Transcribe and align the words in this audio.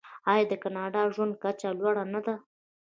آیا 0.31 0.45
د 0.51 0.53
کاناډا 0.63 1.01
ژوند 1.13 1.33
کچه 1.43 1.69
لوړه 1.79 2.03
نه 2.13 2.19
ده؟ 2.25 2.35